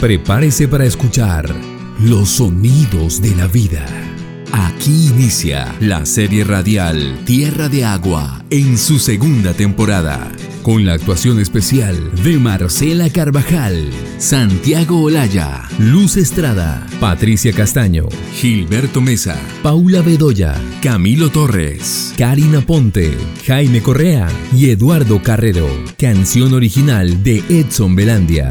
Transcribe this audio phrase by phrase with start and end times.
[0.00, 1.48] Prepárese para escuchar
[2.00, 3.86] los sonidos de la vida.
[4.52, 10.30] Aquí inicia la serie radial Tierra de Agua en su segunda temporada,
[10.66, 19.40] con la actuación especial de Marcela Carvajal, Santiago Olaya, Luz Estrada, Patricia Castaño, Gilberto Mesa,
[19.62, 23.16] Paula Bedoya, Camilo Torres, Karina Ponte,
[23.46, 25.68] Jaime Correa y Eduardo Carrero.
[25.96, 28.50] Canción original de Edson Belandia.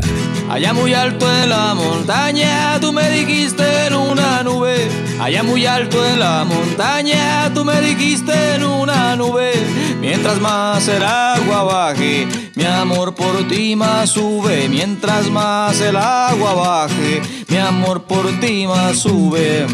[0.49, 4.87] Allá muy alto en la montaña, tú me dijiste en una nube.
[5.19, 9.34] Allá muy alto en la montaña, tú me dijiste en una nube.
[10.25, 14.67] Mientras más el agua baje, mi amor por ti más sube.
[14.67, 19.67] Mientras más el agua baje, mi amor por ti más sube.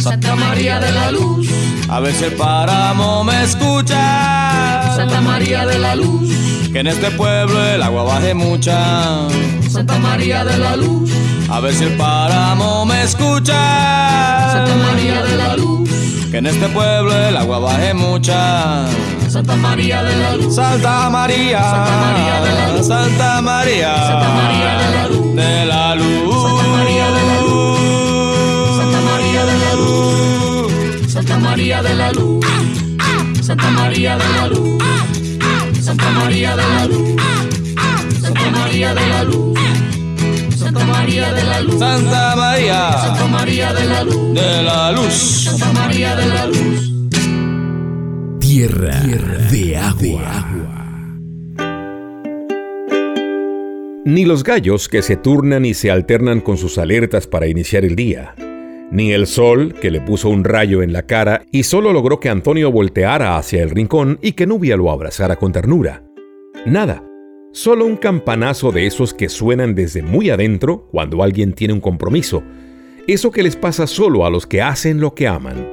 [0.00, 1.48] Santa María de la Luz,
[1.88, 4.94] a ver si el páramo me escucha.
[4.94, 6.30] Santa María de la Luz,
[6.70, 9.26] que en este pueblo el agua baje mucha.
[9.68, 11.10] Santa María de la Luz,
[11.48, 14.52] a ver si el páramo me escucha.
[14.52, 15.90] Santa María de la Luz,
[16.30, 18.86] que en este pueblo el agua baje mucha.
[19.28, 24.28] Santa María de la Luz, Santa María, Santa María de la Luz, Santa María, Santa
[24.28, 29.58] María de la Luz, de la Luz, Santa María de la Luz, Santa María de
[29.58, 32.44] la Luz, Santa María de la Luz,
[33.42, 34.82] Santa María de la Luz,
[35.82, 37.20] Santa María de la Luz.
[38.20, 39.49] Santa María de la Luz.
[40.80, 41.78] Santa María de la Luz.
[41.78, 42.92] Santa María.
[42.92, 44.34] Santa María de la Luz.
[44.34, 45.12] De la Luz.
[45.12, 46.92] Santa María de la Luz.
[48.40, 49.00] Tierra,
[49.50, 50.46] de agua.
[54.06, 57.94] Ni los gallos que se turnan y se alternan con sus alertas para iniciar el
[57.94, 58.34] día.
[58.90, 62.30] Ni el sol que le puso un rayo en la cara y solo logró que
[62.30, 66.04] Antonio volteara hacia el rincón y que Nubia lo abrazara con ternura.
[66.64, 67.09] Nada.
[67.52, 72.44] Solo un campanazo de esos que suenan desde muy adentro cuando alguien tiene un compromiso.
[73.08, 75.68] Eso que les pasa solo a los que hacen lo que aman.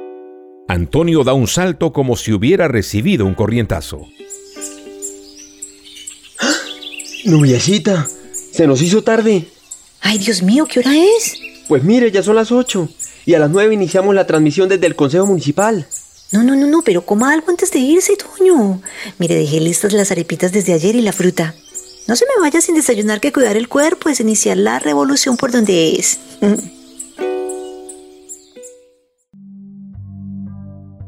[0.66, 4.08] Antonio da un salto como si hubiera recibido un corrientazo.
[7.24, 8.08] Nubiecita,
[8.50, 9.46] se nos hizo tarde.
[10.00, 11.40] Ay, Dios mío, ¿qué hora es?
[11.68, 12.88] Pues mire, ya son las 8
[13.24, 15.86] y a las 9 iniciamos la transmisión desde el Consejo Municipal.
[16.32, 18.82] No, no, no, no, pero coma algo antes de irse, Toño.
[19.18, 21.54] Mire, dejé listas las arepitas desde ayer y la fruta.
[22.08, 25.52] No se me vaya sin desayunar que cuidar el cuerpo es iniciar la revolución por
[25.52, 26.18] donde es.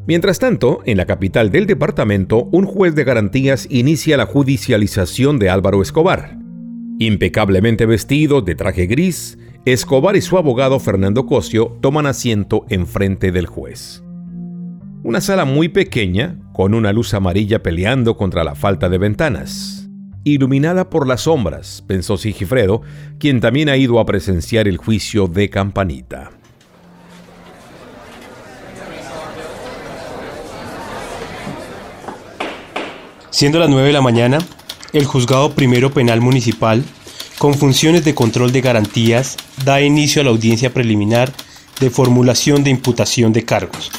[0.07, 5.49] Mientras tanto, en la capital del departamento, un juez de garantías inicia la judicialización de
[5.49, 6.37] Álvaro Escobar.
[6.99, 13.47] Impecablemente vestido de traje gris, Escobar y su abogado Fernando Cosio toman asiento enfrente del
[13.47, 14.03] juez.
[15.03, 19.80] Una sala muy pequeña, con una luz amarilla peleando contra la falta de ventanas.
[20.23, 22.83] Iluminada por las sombras, pensó Sigifredo,
[23.19, 26.31] quien también ha ido a presenciar el juicio de Campanita.
[33.31, 34.39] Siendo las 9 de la mañana,
[34.93, 36.85] el Juzgado Primero Penal Municipal,
[37.39, 41.33] con funciones de control de garantías, da inicio a la audiencia preliminar
[41.81, 43.91] de formulación de imputación de cargos,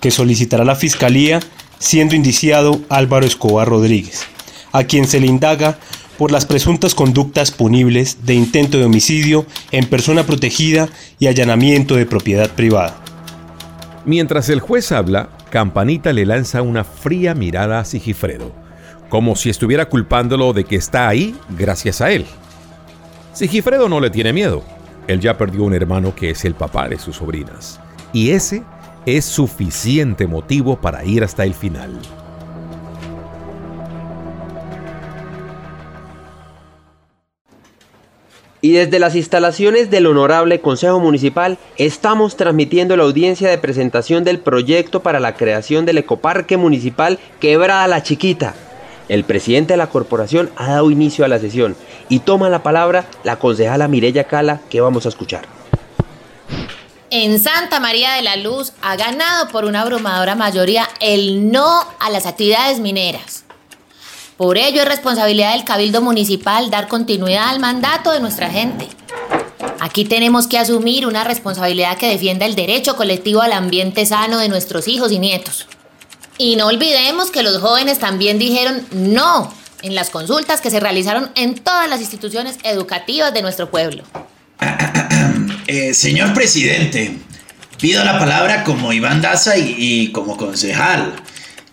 [0.00, 1.40] que solicitará la Fiscalía,
[1.78, 4.26] siendo indiciado Álvaro Escobar Rodríguez,
[4.74, 5.78] a quien se le indaga
[6.18, 12.06] por las presuntas conductas punibles de intento de homicidio en persona protegida y allanamiento de
[12.06, 12.96] propiedad privada.
[14.04, 18.52] Mientras el juez habla, Campanita le lanza una fría mirada a Sigifredo,
[19.08, 22.26] como si estuviera culpándolo de que está ahí gracias a él.
[23.32, 24.64] Sigifredo no le tiene miedo.
[25.06, 27.78] Él ya perdió un hermano que es el papá de sus sobrinas.
[28.12, 28.64] Y ese
[29.06, 32.00] es suficiente motivo para ir hasta el final.
[38.64, 44.38] Y desde las instalaciones del Honorable Consejo Municipal estamos transmitiendo la audiencia de presentación del
[44.38, 48.54] proyecto para la creación del Ecoparque Municipal Quebrada la Chiquita.
[49.10, 51.76] El presidente de la corporación ha dado inicio a la sesión
[52.08, 55.42] y toma la palabra la concejala Mirella Cala que vamos a escuchar.
[57.10, 62.08] En Santa María de la Luz ha ganado por una abrumadora mayoría el no a
[62.08, 63.43] las actividades mineras.
[64.36, 68.88] Por ello es responsabilidad del Cabildo Municipal dar continuidad al mandato de nuestra gente.
[69.78, 74.48] Aquí tenemos que asumir una responsabilidad que defienda el derecho colectivo al ambiente sano de
[74.48, 75.68] nuestros hijos y nietos.
[76.36, 81.30] Y no olvidemos que los jóvenes también dijeron no en las consultas que se realizaron
[81.36, 84.02] en todas las instituciones educativas de nuestro pueblo.
[85.66, 87.16] Eh, señor presidente,
[87.80, 91.14] pido la palabra como Iván Daza y, y como concejal.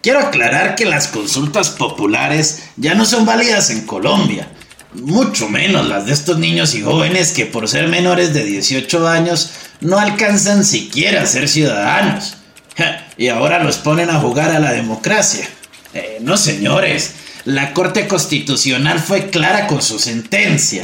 [0.01, 4.47] Quiero aclarar que las consultas populares ya no son válidas en Colombia.
[4.93, 9.51] mucho menos las de estos niños y jóvenes que por ser menores de 18 años
[9.79, 12.35] no alcanzan siquiera a ser ciudadanos.
[13.17, 15.47] Y ahora los ponen a jugar a la democracia.
[15.93, 17.13] Eh, no señores,
[17.45, 20.83] la Corte Constitucional fue clara con su sentencia.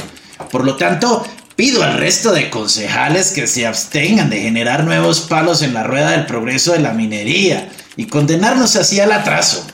[0.50, 1.26] Por lo tanto,
[1.56, 6.12] pido al resto de concejales que se abstengan de generar nuevos palos en la rueda
[6.12, 7.68] del progreso de la minería
[7.98, 9.66] y condenarnos así al atraso.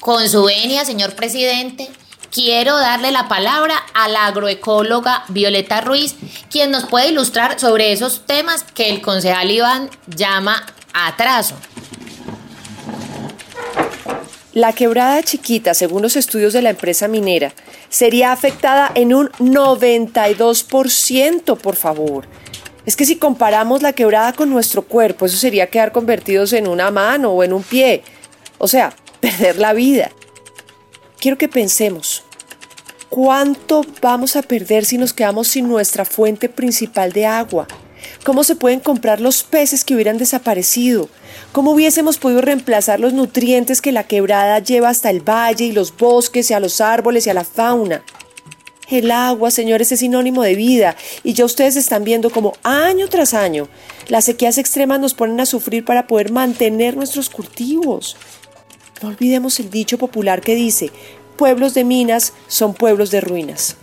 [0.00, 1.90] Con su venia, señor presidente,
[2.30, 6.14] quiero darle la palabra a la agroecóloga Violeta Ruiz,
[6.48, 10.64] quien nos puede ilustrar sobre esos temas que el concejal Iván llama
[10.94, 11.56] atraso.
[14.52, 17.52] La quebrada chiquita, según los estudios de la empresa minera,
[17.88, 22.28] sería afectada en un 92%, por favor.
[22.86, 26.92] Es que si comparamos la quebrada con nuestro cuerpo, eso sería quedar convertidos en una
[26.92, 28.02] mano o en un pie.
[28.58, 30.10] O sea, perder la vida.
[31.18, 32.22] Quiero que pensemos,
[33.08, 37.66] ¿cuánto vamos a perder si nos quedamos sin nuestra fuente principal de agua?
[38.24, 41.08] ¿Cómo se pueden comprar los peces que hubieran desaparecido?
[41.50, 45.96] ¿Cómo hubiésemos podido reemplazar los nutrientes que la quebrada lleva hasta el valle y los
[45.96, 48.04] bosques y a los árboles y a la fauna?
[48.88, 53.34] El agua, señores, es sinónimo de vida y ya ustedes están viendo como año tras
[53.34, 53.68] año
[54.08, 58.16] las sequías extremas nos ponen a sufrir para poder mantener nuestros cultivos.
[59.02, 60.92] No olvidemos el dicho popular que dice,
[61.36, 63.76] pueblos de minas son pueblos de ruinas.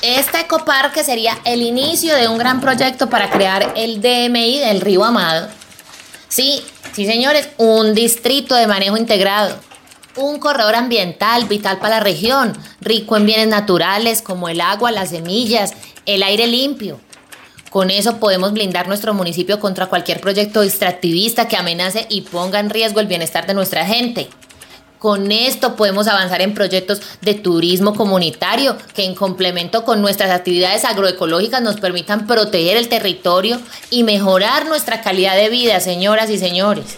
[0.00, 5.04] Este ecoparque sería el inicio de un gran proyecto para crear el DMI del río
[5.04, 5.48] Amado.
[6.28, 6.62] Sí,
[6.92, 9.65] sí señores, un distrito de manejo integrado.
[10.16, 15.10] Un corredor ambiental vital para la región, rico en bienes naturales como el agua, las
[15.10, 15.74] semillas,
[16.06, 16.98] el aire limpio.
[17.68, 22.70] Con eso podemos blindar nuestro municipio contra cualquier proyecto extractivista que amenace y ponga en
[22.70, 24.28] riesgo el bienestar de nuestra gente.
[24.98, 30.86] Con esto podemos avanzar en proyectos de turismo comunitario que en complemento con nuestras actividades
[30.86, 33.60] agroecológicas nos permitan proteger el territorio
[33.90, 36.96] y mejorar nuestra calidad de vida, señoras y señores.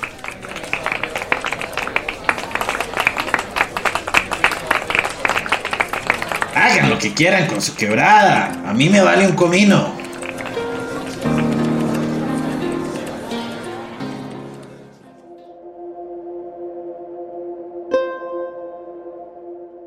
[6.69, 8.69] Hagan lo que quieran con su quebrada.
[8.69, 9.94] A mí me vale un comino.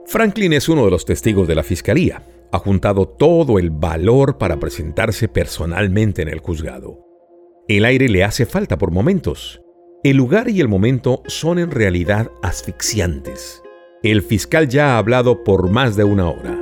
[0.07, 2.23] Franklin es uno de los testigos de la fiscalía.
[2.51, 7.05] Ha juntado todo el valor para presentarse personalmente en el juzgado.
[7.67, 9.61] El aire le hace falta por momentos.
[10.03, 13.61] El lugar y el momento son en realidad asfixiantes.
[14.01, 16.60] El fiscal ya ha hablado por más de una hora.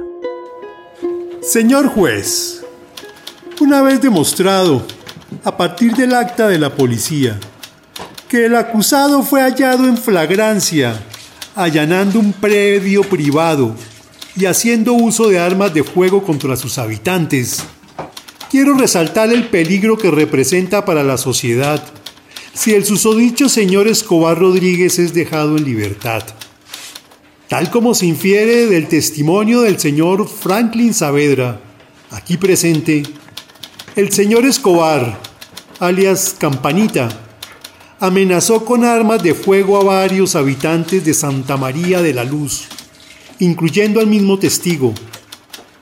[1.42, 2.66] Señor juez,
[3.62, 4.86] una vez demostrado,
[5.46, 7.40] a partir del acta de la policía,
[8.28, 11.00] que el acusado fue hallado en flagrancia
[11.56, 13.74] allanando un predio privado
[14.36, 17.64] y haciendo uso de armas de fuego contra sus habitantes.
[18.52, 21.82] Quiero resaltar el peligro que representa para la sociedad
[22.54, 26.24] si el susodicho señor Escobar Rodríguez es dejado en libertad.
[27.50, 31.60] Tal como se infiere del testimonio del señor Franklin Saavedra,
[32.12, 33.02] aquí presente,
[33.96, 35.20] el señor Escobar,
[35.80, 37.10] alias Campanita,
[38.00, 42.68] amenazó con armas de fuego a varios habitantes de Santa María de la Luz,
[43.40, 44.94] incluyendo al mismo testigo,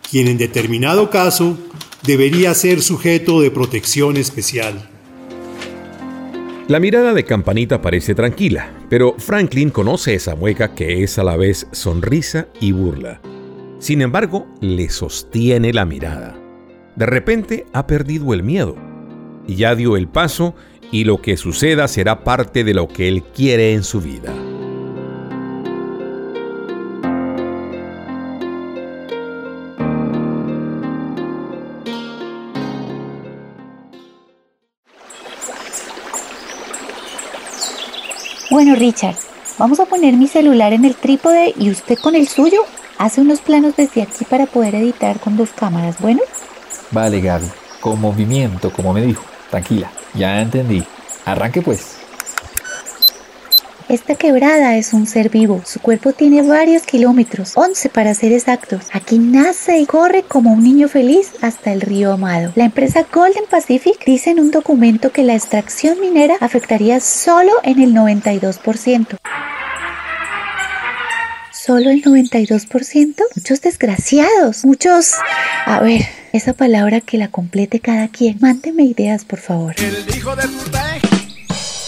[0.10, 1.58] quien en determinado caso
[2.04, 4.90] debería ser sujeto de protección especial.
[6.68, 11.38] La mirada de Campanita parece tranquila, pero Franklin conoce esa mueca que es a la
[11.38, 13.22] vez sonrisa y burla.
[13.80, 16.36] Sin embargo, le sostiene la mirada.
[16.96, 18.76] De repente ha perdido el miedo
[19.48, 20.56] ya dio el paso
[20.92, 24.34] y lo que suceda será parte de lo que Él quiere en su vida.
[38.58, 39.14] Bueno, Richard,
[39.60, 42.62] vamos a poner mi celular en el trípode y usted con el suyo
[42.98, 46.22] hace unos planos desde aquí para poder editar con dos cámaras, ¿bueno?
[46.90, 47.46] Vale, Gaby,
[47.80, 49.24] con movimiento, como me dijo.
[49.52, 49.92] Tranquila.
[50.16, 50.84] Ya entendí.
[51.24, 51.97] Arranque pues.
[53.90, 55.62] Esta quebrada es un ser vivo.
[55.66, 58.88] Su cuerpo tiene varios kilómetros, 11 para ser exactos.
[58.92, 62.52] Aquí nace y corre como un niño feliz hasta el río Amado.
[62.56, 67.80] La empresa Golden Pacific dice en un documento que la extracción minera afectaría solo en
[67.80, 69.18] el 92%.
[71.54, 73.16] ¿Solo el 92%?
[73.38, 75.14] Muchos desgraciados, muchos...
[75.66, 76.02] A ver,
[76.34, 78.38] esa palabra que la complete cada quien.
[78.42, 79.76] Mándeme ideas, por favor.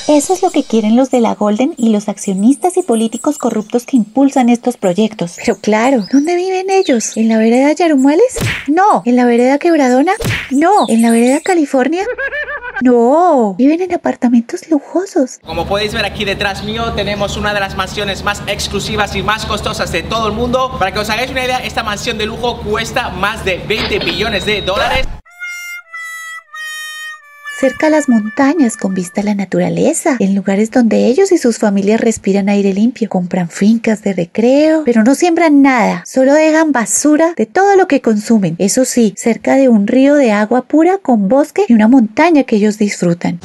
[0.10, 3.86] Eso es lo que quieren los de la Golden y los accionistas y políticos corruptos
[3.86, 5.36] que impulsan estos proyectos.
[5.38, 7.16] Pero claro, ¿dónde viven ellos?
[7.16, 8.40] ¿En la vereda Yarumuales?
[8.68, 9.04] No.
[9.06, 10.14] ¿En la vereda Quebradona?
[10.50, 10.90] No.
[10.90, 12.04] ¿En la vereda California?
[12.82, 13.54] No.
[13.56, 15.38] Viven en apartamentos lujosos.
[15.46, 19.46] Como podéis ver aquí detrás mío, tenemos una de las mansiones más exclusivas y más
[19.46, 20.76] costosas de todo el mundo.
[20.80, 24.44] Para que os hagáis una idea, esta mansión de lujo cuesta más de 20 billones
[24.48, 25.06] de dólares
[27.60, 31.58] cerca a las montañas con vista a la naturaleza, en lugares donde ellos y sus
[31.58, 37.34] familias respiran aire limpio, compran fincas de recreo, pero no siembran nada, solo dejan basura
[37.36, 38.56] de todo lo que consumen.
[38.60, 42.56] Eso sí, cerca de un río de agua pura con bosque y una montaña que
[42.56, 43.40] ellos disfrutan.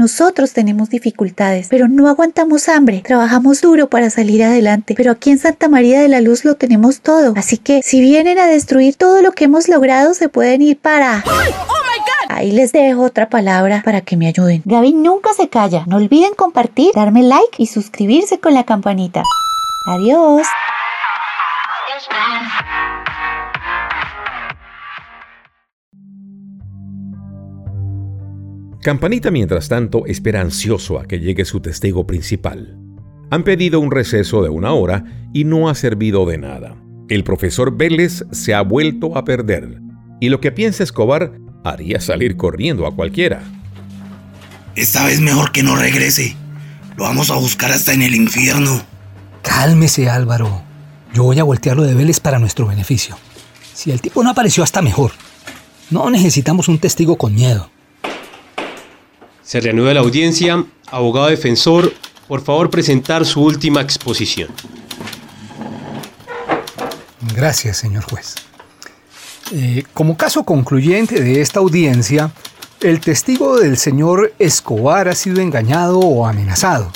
[0.00, 3.02] Nosotros tenemos dificultades, pero no aguantamos hambre.
[3.04, 7.02] Trabajamos duro para salir adelante, pero aquí en Santa María de la Luz lo tenemos
[7.02, 7.34] todo.
[7.36, 11.22] Así que si vienen a destruir todo lo que hemos logrado, se pueden ir para...
[11.26, 14.62] ¡Oh Ahí les dejo otra palabra para que me ayuden.
[14.64, 15.84] Gaby nunca se calla.
[15.86, 19.22] No olviden compartir, darme like y suscribirse con la campanita.
[19.84, 20.46] Adiós.
[28.82, 32.78] Campanita, mientras tanto, espera ansioso a que llegue su testigo principal.
[33.30, 36.76] Han pedido un receso de una hora y no ha servido de nada.
[37.08, 39.80] El profesor Vélez se ha vuelto a perder,
[40.18, 41.32] y lo que piensa Escobar
[41.62, 43.42] haría salir corriendo a cualquiera.
[44.76, 46.34] Esta vez mejor que no regrese.
[46.96, 48.82] Lo vamos a buscar hasta en el infierno.
[49.42, 50.62] Cálmese, Álvaro.
[51.12, 53.16] Yo voy a voltearlo de Vélez para nuestro beneficio.
[53.74, 55.12] Si el tipo no apareció, hasta mejor.
[55.90, 57.69] No necesitamos un testigo con miedo.
[59.50, 60.64] Se reanuda la audiencia.
[60.92, 61.92] Abogado defensor,
[62.28, 64.48] por favor presentar su última exposición.
[67.34, 68.36] Gracias, señor juez.
[69.50, 72.30] Eh, como caso concluyente de esta audiencia,
[72.80, 76.92] el testigo del señor Escobar ha sido engañado o amenazado,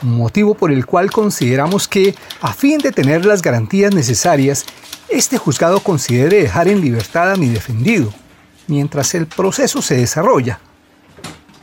[0.00, 4.64] motivo por el cual consideramos que, a fin de tener las garantías necesarias,
[5.08, 8.14] este juzgado considere dejar en libertad a mi defendido,
[8.68, 10.60] mientras el proceso se desarrolla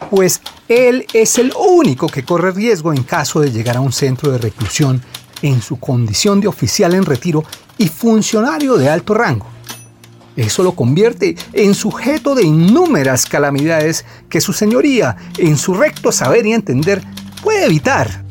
[0.10, 4.32] pues él es el único que corre riesgo en caso de llegar a un centro
[4.32, 5.02] de reclusión
[5.42, 7.44] en su condición de oficial en retiro
[7.78, 9.48] y funcionario de alto rango.
[10.36, 16.46] Eso lo convierte en sujeto de innúmeras calamidades que su señoría, en su recto saber
[16.46, 17.02] y entender,
[17.42, 18.26] puede evitar.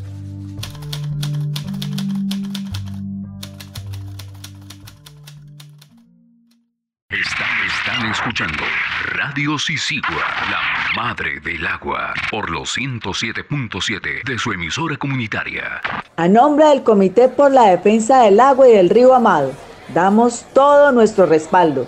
[9.36, 15.82] Radio Sisigua, la madre del agua, por los 107.7 de su emisora comunitaria.
[16.16, 19.52] A nombre del Comité por la Defensa del Agua y del Río Amado,
[19.92, 21.86] damos todo nuestro respaldo,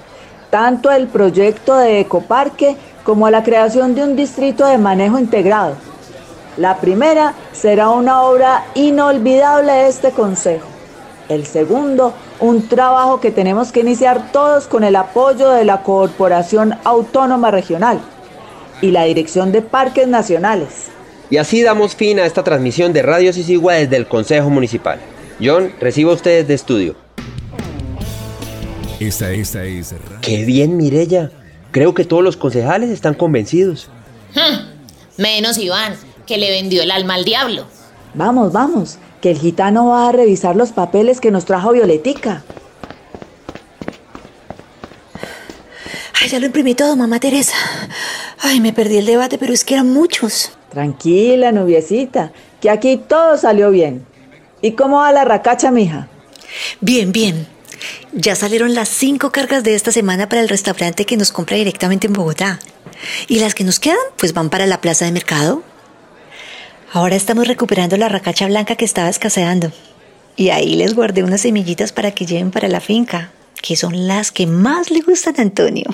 [0.51, 5.75] tanto al proyecto de ecoparque como a la creación de un distrito de manejo integrado.
[6.59, 10.69] La primera será una obra inolvidable de este Consejo.
[11.31, 16.75] El segundo, un trabajo que tenemos que iniciar todos con el apoyo de la Corporación
[16.85, 18.01] Autónoma Regional
[18.81, 20.87] y la Dirección de Parques Nacionales.
[21.31, 24.99] Y así damos fin a esta transmisión de Radio Sisigua desde el Consejo Municipal.
[25.43, 26.95] John, recibo a ustedes de estudio.
[28.99, 29.95] Esta, esta es...
[30.23, 31.31] Qué bien, Mirella.
[31.71, 33.91] Creo que todos los concejales están convencidos.
[34.35, 35.95] Hmm, menos Iván,
[36.27, 37.67] que le vendió el alma al diablo.
[38.15, 42.45] Vamos, vamos que el gitano va a revisar los papeles que nos trajo Violetica.
[46.21, 47.57] Ay, ya lo imprimí todo, mamá Teresa.
[48.41, 50.53] Ay, me perdí el debate, pero es que eran muchos.
[50.71, 54.07] Tranquila, nubiecita, que aquí todo salió bien.
[54.61, 56.09] ¿Y cómo va la racacha, mija?
[56.81, 57.47] Bien, bien.
[58.13, 62.07] Ya salieron las cinco cargas de esta semana para el restaurante que nos compra directamente
[62.07, 62.59] en Bogotá.
[63.29, 65.63] Y las que nos quedan, pues van para la plaza de mercado,
[66.91, 69.71] Ahora estamos recuperando la racacha blanca que estaba escaseando.
[70.37, 74.33] Y ahí les guardé unas semillitas para que lleven para la finca, que son las
[74.33, 75.85] que más le gustan a Antonio.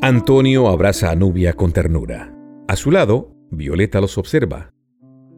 [0.00, 2.34] Antonio abraza a Nubia con ternura.
[2.68, 4.72] A su lado, Violeta los observa.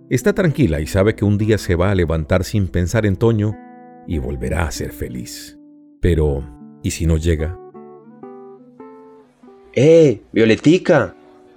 [0.09, 3.57] Está tranquila y sabe que un día se va a levantar sin pensar en Toño
[4.07, 5.59] y volverá a ser feliz.
[6.01, 6.45] Pero,
[6.83, 7.59] ¿y si no llega?
[9.75, 11.17] ¡Eh, Violetica!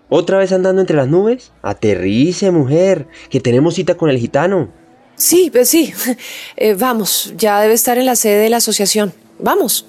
[0.09, 1.51] ¿Otra vez andando entre las nubes?
[1.61, 4.69] Aterrice, mujer, que tenemos cita con el gitano.
[5.15, 5.93] Sí, pues sí.
[6.57, 9.13] Eh, vamos, ya debe estar en la sede de la asociación.
[9.39, 9.85] Vamos.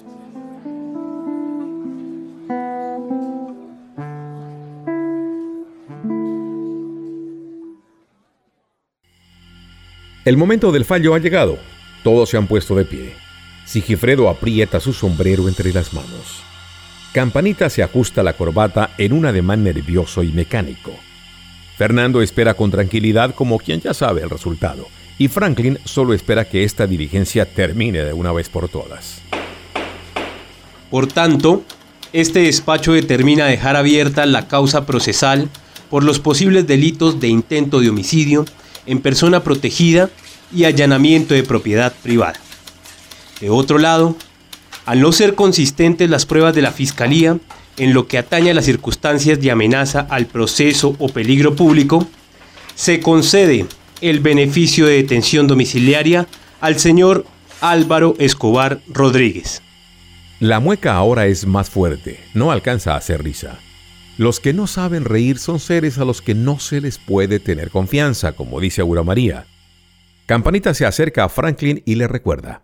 [10.25, 11.57] El momento del fallo ha llegado.
[12.03, 13.13] Todos se han puesto de pie.
[13.65, 16.43] Sigifredo aprieta su sombrero entre las manos.
[17.13, 20.91] Campanita se ajusta la corbata en un ademán nervioso y mecánico.
[21.77, 24.87] Fernando espera con tranquilidad como quien ya sabe el resultado,
[25.17, 29.21] y Franklin solo espera que esta diligencia termine de una vez por todas.
[30.89, 31.63] Por tanto,
[32.13, 35.49] este despacho determina dejar abierta la causa procesal
[35.89, 38.45] por los posibles delitos de intento de homicidio
[38.85, 40.09] en persona protegida
[40.53, 42.39] y allanamiento de propiedad privada.
[43.41, 44.15] De otro lado,
[44.87, 47.37] al no ser consistentes las pruebas de la Fiscalía
[47.75, 52.07] en lo que atañe a las circunstancias de amenaza al proceso o peligro público,
[52.73, 53.65] se concede
[53.99, 56.25] el beneficio de detención domiciliaria
[56.61, 57.25] al señor
[57.59, 59.61] Álvaro Escobar Rodríguez.
[60.39, 63.59] La mueca ahora es más fuerte, no alcanza a hacer risa.
[64.17, 67.71] Los que no saben reír son seres a los que no se les puede tener
[67.71, 69.47] confianza, como dice Aura María.
[70.27, 72.61] Campanita se acerca a Franklin y le recuerda.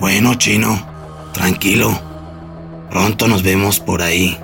[0.00, 0.80] Bueno, chino,
[1.32, 1.90] tranquilo.
[2.88, 4.38] Pronto nos vemos por ahí.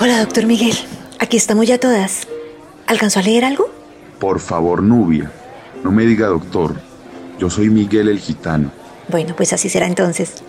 [0.00, 0.74] Hola, doctor Miguel.
[1.18, 2.26] Aquí estamos ya todas.
[2.86, 3.70] ¿Alcanzó a leer algo?
[4.18, 5.30] Por favor, Nubia.
[5.84, 6.74] No me diga doctor.
[7.38, 8.72] Yo soy Miguel el gitano.
[9.08, 10.42] Bueno, pues así será entonces.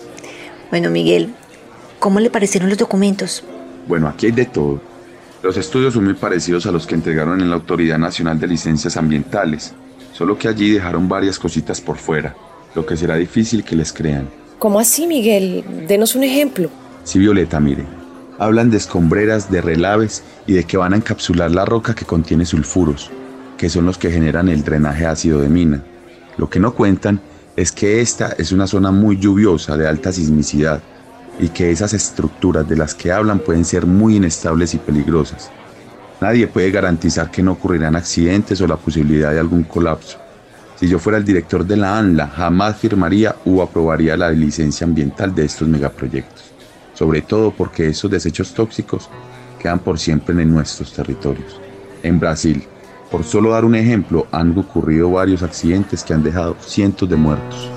[0.69, 1.35] Bueno, Miguel,
[1.99, 3.43] ¿cómo le parecieron los documentos?
[3.89, 4.92] Bueno, aquí hay de todo.
[5.43, 8.95] Los estudios son muy parecidos a los que entregaron en la Autoridad Nacional de Licencias
[8.95, 9.73] Ambientales,
[10.13, 12.33] solo que allí dejaron varias cositas por fuera,
[12.73, 14.29] lo que será difícil que les crean.
[14.57, 15.65] ¿Cómo así, Miguel?
[15.85, 16.69] Denos un ejemplo.
[17.03, 17.83] Sí, Violeta, mire.
[18.39, 22.45] Hablan de escombreras, de relaves y de que van a encapsular la roca que contiene
[22.45, 23.11] sulfuros,
[23.57, 25.83] que son los que generan el drenaje ácido de mina.
[26.37, 27.19] Lo que no cuentan
[27.57, 30.81] es que esta es una zona muy lluviosa de alta sismicidad
[31.43, 35.51] y que esas estructuras de las que hablan pueden ser muy inestables y peligrosas.
[36.21, 40.17] Nadie puede garantizar que no ocurrirán accidentes o la posibilidad de algún colapso.
[40.79, 45.35] Si yo fuera el director de la ANLA, jamás firmaría o aprobaría la licencia ambiental
[45.35, 46.53] de estos megaproyectos
[46.93, 49.09] sobre todo porque esos desechos tóxicos
[49.59, 51.59] quedan por siempre en nuestros territorios.
[52.03, 52.63] En Brasil,
[53.09, 57.72] por solo dar un ejemplo, han ocurrido varios accidentes que han dejado cientos de muertos.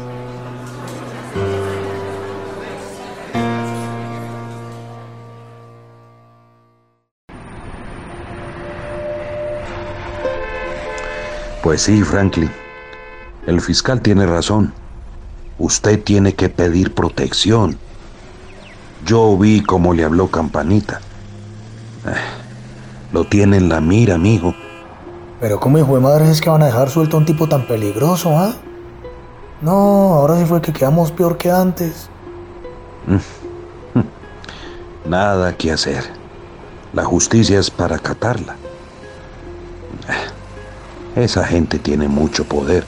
[11.67, 12.49] Pues sí, Franklin.
[13.45, 14.73] El fiscal tiene razón.
[15.59, 17.77] Usted tiene que pedir protección.
[19.05, 21.01] Yo vi cómo le habló Campanita.
[22.07, 22.15] Eh,
[23.13, 24.55] lo tiene en la mira, amigo.
[25.41, 27.67] Pero cómo hijo de madre es que van a dejar suelto a un tipo tan
[27.67, 28.55] peligroso, ¿ah?
[29.61, 29.73] No,
[30.15, 32.09] ahora sí fue que quedamos peor que antes.
[35.05, 36.05] Nada que hacer.
[36.93, 38.55] La justicia es para acatarla.
[41.17, 42.85] Esa gente tiene mucho poder.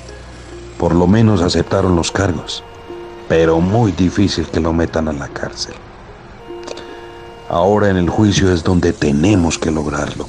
[0.78, 2.62] Por lo menos aceptaron los cargos.
[3.26, 5.74] Pero muy difícil que lo metan a la cárcel.
[7.48, 10.28] Ahora en el juicio es donde tenemos que lograrlo.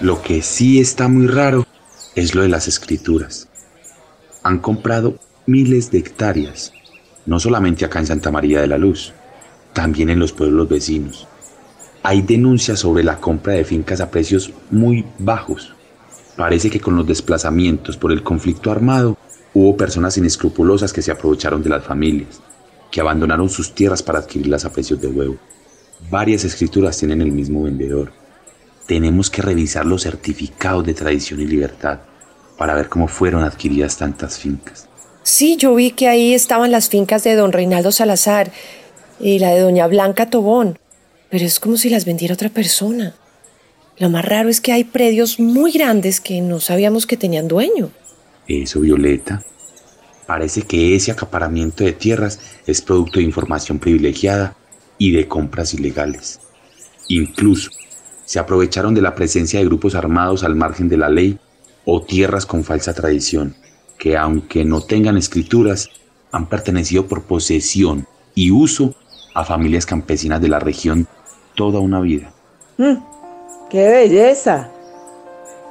[0.00, 1.66] Lo que sí está muy raro
[2.14, 3.48] es lo de las escrituras.
[4.44, 6.72] Han comprado miles de hectáreas,
[7.26, 9.12] no solamente acá en Santa María de la Luz,
[9.78, 11.28] también en los pueblos vecinos.
[12.02, 15.72] Hay denuncias sobre la compra de fincas a precios muy bajos.
[16.36, 19.16] Parece que con los desplazamientos por el conflicto armado
[19.54, 22.40] Hubo personas inescrupulosas que se aprovecharon de las familias,
[22.90, 25.36] que abandonaron sus tierras para adquirirlas a precios de huevo.
[26.10, 28.12] Varias escrituras tienen el mismo vendedor.
[28.86, 32.00] Tenemos que revisar los certificados de tradición y libertad
[32.56, 34.88] para ver cómo fueron adquiridas tantas fincas.
[35.22, 38.52] Sí, yo vi que ahí estaban las fincas de don Reinaldo Salazar
[39.20, 40.78] y la de doña Blanca Tobón,
[41.30, 43.14] pero es como si las vendiera otra persona.
[43.98, 47.90] Lo más raro es que hay predios muy grandes que no sabíamos que tenían dueño.
[48.46, 49.42] Eso, Violeta.
[50.26, 54.56] Parece que ese acaparamiento de tierras es producto de información privilegiada
[54.98, 56.40] y de compras ilegales.
[57.08, 57.70] Incluso
[58.24, 61.38] se aprovecharon de la presencia de grupos armados al margen de la ley
[61.86, 63.56] o tierras con falsa tradición,
[63.98, 65.88] que aunque no tengan escrituras,
[66.30, 68.94] han pertenecido por posesión y uso
[69.38, 71.06] a familias campesinas de la región
[71.54, 72.32] toda una vida.
[72.76, 72.96] Mm,
[73.70, 74.68] ¡Qué belleza!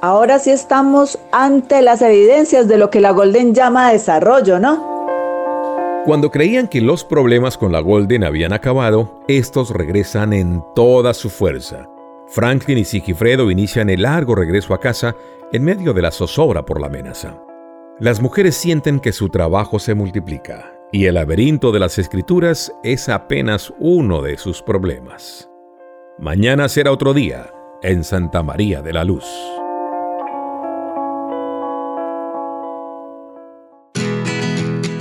[0.00, 4.96] Ahora sí estamos ante las evidencias de lo que la Golden llama desarrollo, ¿no?
[6.06, 11.28] Cuando creían que los problemas con la Golden habían acabado, estos regresan en toda su
[11.28, 11.86] fuerza.
[12.28, 15.14] Franklin y Sigifredo inician el largo regreso a casa
[15.52, 17.42] en medio de la zozobra por la amenaza.
[17.98, 23.08] Las mujeres sienten que su trabajo se multiplica y el laberinto de las escrituras es
[23.08, 25.50] apenas uno de sus problemas.
[26.18, 29.26] Mañana será otro día en Santa María de la Luz.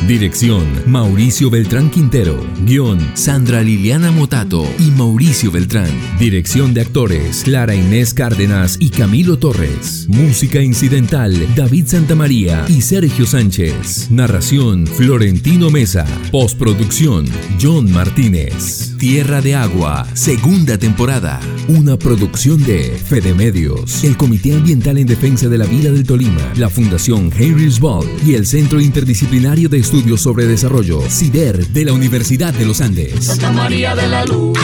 [0.08, 2.42] Dirección Mauricio Beltrán Quintero.
[2.62, 5.92] Guión Sandra Liliana Motato y Mauricio Beltrán.
[6.18, 10.06] Dirección de actores Clara Inés Cárdenas y Camilo Torres.
[10.08, 14.10] Música incidental David Santamaría y Sergio Sánchez.
[14.10, 16.06] Narración Florentino Mesa.
[16.32, 17.26] Postproducción
[17.62, 18.94] John Martínez.
[18.98, 21.40] Tierra de Agua, segunda temporada.
[21.68, 26.54] Una producción de Fede Medios, el Comité Ambiental en Defensa de la Vida del Tolima,
[26.56, 31.92] la Fundación Henry's Ball y el Centro Interdisciplinario de Estudios sobre Desarrollo, CIDER, de la
[31.92, 33.26] Universidad de los Andes.
[33.26, 34.56] Santa María de la Luz.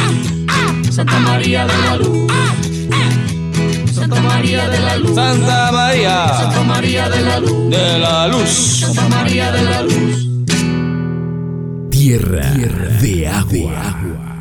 [0.91, 2.32] Santa María de la Luz.
[3.91, 5.15] Santa María de la Luz.
[5.15, 6.28] Santa María.
[6.38, 7.69] Santa María de la Luz.
[7.72, 8.50] De la Luz.
[8.50, 10.30] Santa María de la Luz.
[11.89, 12.52] Tierra,
[13.02, 14.33] de agua.